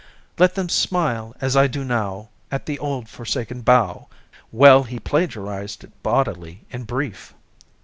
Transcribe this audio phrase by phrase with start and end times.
[0.39, 4.07] "Let them smile, as I do now, At the old forsaken bough"
[4.51, 7.35] Well, he'd plagiarized it bodily, in brief!